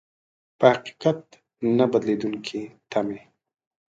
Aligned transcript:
په 0.59 0.65
حقيقت 0.73 1.19
نه 1.77 1.85
بدلېدونکې 1.91 2.61
تمې. 2.91 3.19